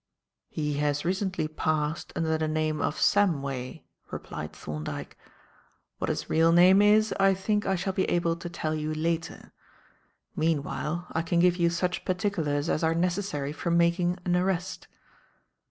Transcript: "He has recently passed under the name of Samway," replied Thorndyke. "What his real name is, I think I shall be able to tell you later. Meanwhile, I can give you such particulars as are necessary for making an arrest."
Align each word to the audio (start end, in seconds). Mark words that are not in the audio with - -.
"He 0.49 0.77
has 0.79 1.05
recently 1.05 1.47
passed 1.47 2.11
under 2.15 2.35
the 2.35 2.47
name 2.47 2.81
of 2.81 2.95
Samway," 2.99 3.83
replied 4.09 4.51
Thorndyke. 4.53 5.15
"What 5.99 6.09
his 6.09 6.27
real 6.27 6.51
name 6.51 6.81
is, 6.81 7.13
I 7.19 7.35
think 7.35 7.67
I 7.67 7.75
shall 7.75 7.93
be 7.93 8.05
able 8.09 8.35
to 8.37 8.49
tell 8.49 8.73
you 8.73 8.95
later. 8.95 9.53
Meanwhile, 10.35 11.05
I 11.11 11.21
can 11.21 11.39
give 11.39 11.57
you 11.57 11.69
such 11.69 12.03
particulars 12.03 12.67
as 12.67 12.83
are 12.83 12.95
necessary 12.95 13.51
for 13.51 13.69
making 13.69 14.17
an 14.25 14.35
arrest." 14.35 14.87